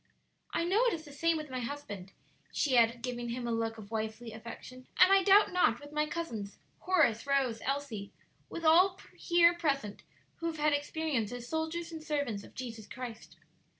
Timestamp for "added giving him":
2.75-3.47